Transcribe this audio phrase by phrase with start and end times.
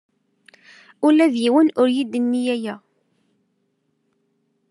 [1.07, 2.75] Ula d yiwen ur iyi-d-yenni aya.